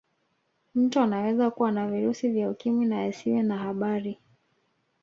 [0.75, 4.19] Mtu anaweza kuwa na virusi vya ukimwi na asiwe na habari